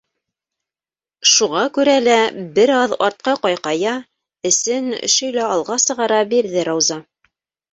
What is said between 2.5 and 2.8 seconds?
бер